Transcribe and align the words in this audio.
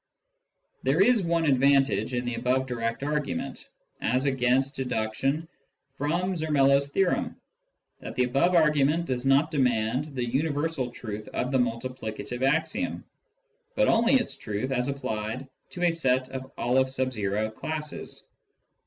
There 0.81 0.99
is 0.99 1.21
one 1.21 1.45
advantage 1.45 2.15
in 2.15 2.25
the 2.25 2.33
above 2.33 2.65
direct 2.65 3.03
argument, 3.03 3.69
as 4.01 4.25
against 4.25 4.75
deduction 4.75 5.47
from 5.93 6.33
Zermelo's 6.35 6.87
theorem, 6.87 7.35
that 7.99 8.15
the 8.15 8.23
above 8.23 8.55
argument 8.55 9.05
does 9.05 9.27
not 9.27 9.51
demand 9.51 10.15
the 10.15 10.25
universal 10.27 10.89
truth 10.89 11.27
of 11.27 11.51
the 11.51 11.59
multi 11.59 11.89
plicative 11.89 12.41
axiom, 12.41 13.03
but 13.75 13.87
only 13.87 14.15
its 14.15 14.37
truth 14.37 14.71
as 14.71 14.87
applied 14.87 15.47
to 15.69 15.83
a 15.83 15.91
set 15.91 16.29
of 16.29 16.51
N 16.57 17.51
classes. 17.51 18.25